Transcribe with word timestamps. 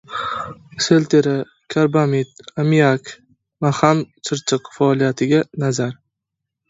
Selitra, 0.85 1.33
karbamid, 1.75 2.33
ammiak— 2.63 3.11
«Maxam-Chirchiq» 3.67 4.73
faoliyatiga 4.79 5.43
nazar 5.67 5.93